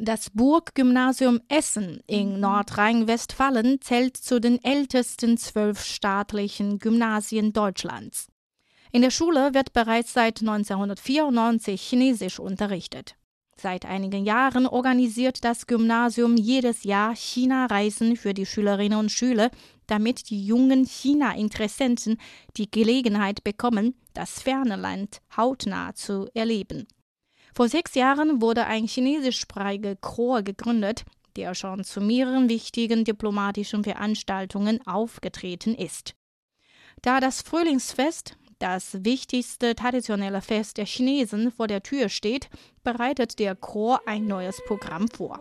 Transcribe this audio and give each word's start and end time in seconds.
Das 0.00 0.30
Burggymnasium 0.30 1.40
Essen 1.48 2.04
in 2.06 2.38
Nordrhein-Westfalen 2.38 3.80
zählt 3.80 4.16
zu 4.16 4.40
den 4.40 4.62
ältesten 4.62 5.36
zwölf 5.38 5.82
staatlichen 5.82 6.78
Gymnasien 6.78 7.52
Deutschlands. 7.52 8.28
In 8.92 9.02
der 9.02 9.10
Schule 9.10 9.54
wird 9.54 9.72
bereits 9.72 10.12
seit 10.12 10.40
1994 10.40 11.82
Chinesisch 11.82 12.38
unterrichtet. 12.38 13.16
Seit 13.56 13.86
einigen 13.86 14.24
Jahren 14.24 14.68
organisiert 14.68 15.42
das 15.42 15.66
Gymnasium 15.66 16.36
jedes 16.36 16.84
Jahr 16.84 17.16
China-Reisen 17.16 18.14
für 18.14 18.34
die 18.34 18.46
Schülerinnen 18.46 19.00
und 19.00 19.10
Schüler, 19.10 19.50
damit 19.88 20.30
die 20.30 20.46
jungen 20.46 20.84
China-Interessenten 20.84 22.18
die 22.56 22.70
Gelegenheit 22.70 23.42
bekommen, 23.42 23.96
das 24.14 24.40
ferne 24.40 24.76
Land 24.76 25.22
hautnah 25.36 25.92
zu 25.96 26.28
erleben. 26.34 26.86
Vor 27.58 27.68
sechs 27.68 27.96
Jahren 27.96 28.40
wurde 28.40 28.66
ein 28.66 28.86
chinesischsprachiger 28.86 29.96
Chor 29.96 30.42
gegründet, 30.42 31.04
der 31.34 31.56
schon 31.56 31.82
zu 31.82 32.00
mehreren 32.00 32.48
wichtigen 32.48 33.02
diplomatischen 33.02 33.82
Veranstaltungen 33.82 34.78
aufgetreten 34.86 35.74
ist. 35.74 36.14
Da 37.02 37.18
das 37.18 37.42
Frühlingsfest, 37.42 38.36
das 38.60 39.02
wichtigste 39.04 39.74
traditionelle 39.74 40.40
Fest 40.40 40.76
der 40.76 40.86
Chinesen, 40.86 41.50
vor 41.50 41.66
der 41.66 41.82
Tür 41.82 42.08
steht, 42.08 42.48
bereitet 42.84 43.40
der 43.40 43.56
Chor 43.56 44.02
ein 44.06 44.28
neues 44.28 44.62
Programm 44.64 45.08
vor. 45.08 45.40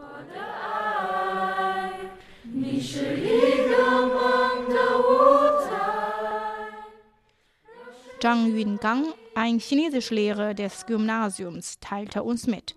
Zhang 8.20 8.58
Yungang, 8.58 9.05
ein 9.38 9.59
Chinesischlehrer 9.59 10.55
des 10.55 10.88
Gymnasiums, 10.88 11.80
teilte 11.80 12.23
uns 12.23 12.48
mit. 12.48 12.76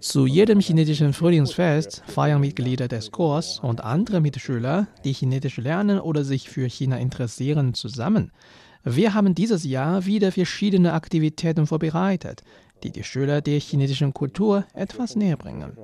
Zu 0.00 0.26
jedem 0.26 0.60
chinesischen 0.60 1.12
Frühlingsfest 1.12 2.02
feiern 2.06 2.40
Mitglieder 2.40 2.88
des 2.88 3.10
Chors 3.12 3.60
und 3.60 3.82
andere 3.82 4.22
Mitschüler, 4.22 4.88
die 5.04 5.12
Chinesisch 5.12 5.58
lernen 5.58 6.00
oder 6.00 6.24
sich 6.24 6.48
für 6.48 6.66
China 6.66 6.96
interessieren, 6.96 7.74
zusammen. 7.74 8.32
Wir 8.84 9.12
haben 9.12 9.34
dieses 9.34 9.64
Jahr 9.64 10.06
wieder 10.06 10.32
verschiedene 10.32 10.94
Aktivitäten 10.94 11.66
vorbereitet, 11.66 12.42
die 12.82 12.90
die 12.90 13.04
Schüler 13.04 13.42
der 13.42 13.60
chinesischen 13.60 14.14
Kultur 14.14 14.64
etwas 14.72 15.14
näher 15.14 15.36
bringen. 15.36 15.76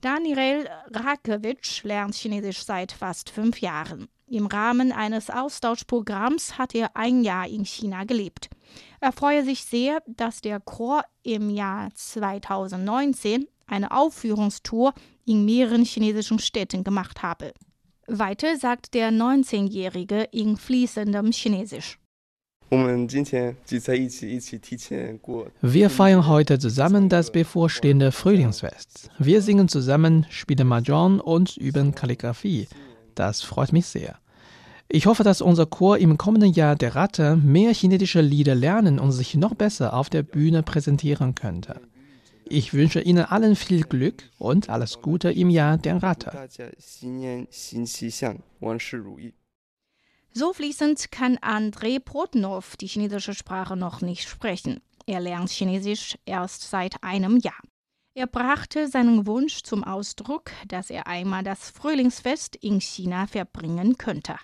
Daniel 0.00 0.66
Rakewitsch 0.92 1.84
lernt 1.84 2.14
Chinesisch 2.14 2.64
seit 2.64 2.92
fast 2.92 3.28
fünf 3.28 3.60
Jahren. 3.60 4.08
Im 4.26 4.46
Rahmen 4.46 4.92
eines 4.92 5.28
Austauschprogramms 5.28 6.56
hat 6.56 6.74
er 6.74 6.96
ein 6.96 7.22
Jahr 7.22 7.46
in 7.48 7.64
China 7.66 8.04
gelebt. 8.04 8.48
Er 9.00 9.12
freue 9.12 9.44
sich 9.44 9.64
sehr, 9.64 10.02
dass 10.06 10.40
der 10.40 10.60
Chor 10.60 11.04
im 11.22 11.50
Jahr 11.50 11.90
2019 11.94 13.46
eine 13.66 13.90
Aufführungstour 13.90 14.94
in 15.26 15.44
mehreren 15.44 15.84
chinesischen 15.84 16.38
Städten 16.38 16.82
gemacht 16.82 17.22
habe. 17.22 17.52
Weiter 18.06 18.56
sagt 18.56 18.94
der 18.94 19.10
19-Jährige 19.10 20.22
in 20.32 20.56
fließendem 20.56 21.30
Chinesisch. 21.30 21.99
Wir 25.60 25.90
feiern 25.90 26.26
heute 26.28 26.58
zusammen 26.58 27.08
das 27.08 27.32
bevorstehende 27.32 28.12
Frühlingsfest. 28.12 29.10
Wir 29.18 29.42
singen 29.42 29.68
zusammen, 29.68 30.24
spielen 30.30 30.68
Mahjong 30.68 31.20
und 31.20 31.56
üben 31.56 31.94
Kalligraphie. 31.94 32.68
Das 33.16 33.42
freut 33.42 33.72
mich 33.72 33.86
sehr. 33.86 34.18
Ich 34.88 35.06
hoffe, 35.06 35.24
dass 35.24 35.40
unser 35.40 35.66
Chor 35.66 35.98
im 35.98 36.16
kommenden 36.16 36.52
Jahr 36.52 36.76
der 36.76 36.94
Ratte 36.94 37.36
mehr 37.36 37.72
chinesische 37.74 38.20
Lieder 38.20 38.54
lernen 38.54 38.98
und 38.98 39.12
sich 39.12 39.34
noch 39.34 39.54
besser 39.54 39.94
auf 39.94 40.10
der 40.10 40.22
Bühne 40.22 40.62
präsentieren 40.62 41.34
könnte. 41.34 41.80
Ich 42.44 42.74
wünsche 42.74 43.00
Ihnen 43.00 43.24
allen 43.24 43.54
viel 43.54 43.84
Glück 43.84 44.24
und 44.38 44.68
alles 44.68 45.00
Gute 45.00 45.30
im 45.30 45.50
Jahr 45.50 45.78
der 45.78 46.02
Ratte. 46.02 46.32
So 50.32 50.52
fließend 50.52 51.10
kann 51.10 51.38
Andrei 51.40 51.98
Protnov 51.98 52.76
die 52.76 52.86
chinesische 52.86 53.34
Sprache 53.34 53.76
noch 53.76 54.00
nicht 54.00 54.28
sprechen. 54.28 54.80
Er 55.06 55.18
lernt 55.18 55.50
Chinesisch 55.50 56.16
erst 56.24 56.70
seit 56.70 57.02
einem 57.02 57.38
Jahr. 57.38 57.60
Er 58.14 58.28
brachte 58.28 58.86
seinen 58.86 59.26
Wunsch 59.26 59.62
zum 59.62 59.82
Ausdruck, 59.82 60.52
dass 60.68 60.90
er 60.90 61.08
einmal 61.08 61.42
das 61.42 61.70
Frühlingsfest 61.70 62.54
in 62.56 62.80
China 62.80 63.26
verbringen 63.26 63.98
könnte. 63.98 64.36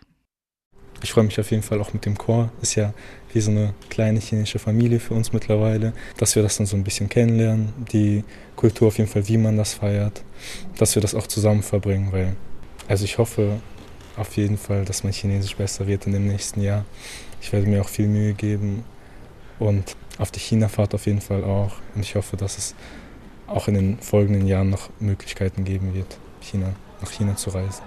Ich 1.02 1.12
freue 1.12 1.24
mich 1.24 1.38
auf 1.38 1.50
jeden 1.52 1.62
Fall 1.62 1.80
auch 1.80 1.92
mit 1.92 2.04
dem 2.04 2.18
Chor. 2.18 2.50
Ist 2.62 2.74
ja 2.74 2.92
wie 3.32 3.40
so 3.40 3.52
eine 3.52 3.74
kleine 3.88 4.18
chinesische 4.18 4.58
Familie 4.58 4.98
für 4.98 5.14
uns 5.14 5.32
mittlerweile, 5.32 5.92
dass 6.16 6.34
wir 6.34 6.42
das 6.42 6.56
dann 6.56 6.66
so 6.66 6.76
ein 6.76 6.84
bisschen 6.84 7.08
kennenlernen, 7.08 7.72
die 7.92 8.24
Kultur 8.56 8.88
auf 8.88 8.98
jeden 8.98 9.10
Fall, 9.10 9.28
wie 9.28 9.36
man 9.36 9.56
das 9.56 9.74
feiert, 9.74 10.24
dass 10.78 10.96
wir 10.96 11.02
das 11.02 11.14
auch 11.14 11.28
zusammen 11.28 11.62
verbringen, 11.62 12.10
weil 12.10 12.34
also 12.88 13.04
ich 13.04 13.18
hoffe, 13.18 13.60
auf 14.16 14.36
jeden 14.36 14.56
Fall, 14.56 14.84
dass 14.84 15.04
mein 15.04 15.12
Chinesisch 15.12 15.56
besser 15.56 15.86
wird 15.86 16.06
in 16.06 16.12
dem 16.12 16.26
nächsten 16.26 16.60
Jahr. 16.60 16.84
Ich 17.40 17.52
werde 17.52 17.66
mir 17.66 17.80
auch 17.82 17.88
viel 17.88 18.08
Mühe 18.08 18.34
geben 18.34 18.84
und 19.58 19.96
auf 20.18 20.30
die 20.30 20.40
China-Fahrt 20.40 20.94
auf 20.94 21.06
jeden 21.06 21.20
Fall 21.20 21.44
auch. 21.44 21.72
Und 21.94 22.02
ich 22.02 22.14
hoffe, 22.14 22.36
dass 22.36 22.58
es 22.58 22.74
auch 23.46 23.68
in 23.68 23.74
den 23.74 23.98
folgenden 23.98 24.46
Jahren 24.46 24.70
noch 24.70 24.90
Möglichkeiten 24.98 25.64
geben 25.64 25.94
wird, 25.94 26.18
China, 26.40 26.72
nach 27.00 27.10
China 27.10 27.36
zu 27.36 27.50
reisen. 27.50 27.82